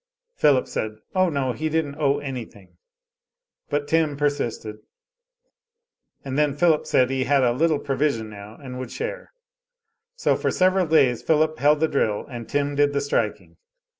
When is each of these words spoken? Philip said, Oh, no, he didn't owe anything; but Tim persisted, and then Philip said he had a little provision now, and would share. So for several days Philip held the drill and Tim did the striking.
Philip 0.33 0.67
said, 0.67 0.93
Oh, 1.13 1.29
no, 1.29 1.53
he 1.53 1.69
didn't 1.69 1.99
owe 1.99 2.17
anything; 2.17 2.77
but 3.69 3.87
Tim 3.87 4.17
persisted, 4.17 4.79
and 6.25 6.39
then 6.39 6.55
Philip 6.55 6.87
said 6.87 7.11
he 7.11 7.25
had 7.25 7.43
a 7.43 7.51
little 7.51 7.77
provision 7.77 8.27
now, 8.27 8.55
and 8.55 8.79
would 8.79 8.89
share. 8.91 9.31
So 10.15 10.35
for 10.35 10.49
several 10.49 10.87
days 10.87 11.21
Philip 11.21 11.59
held 11.59 11.81
the 11.81 11.87
drill 11.87 12.25
and 12.27 12.49
Tim 12.49 12.73
did 12.73 12.93
the 12.93 13.01
striking. 13.01 13.57